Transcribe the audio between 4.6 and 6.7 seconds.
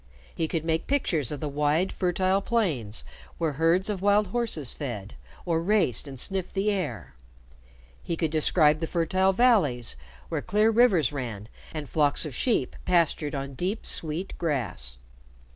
fed, or raced and sniffed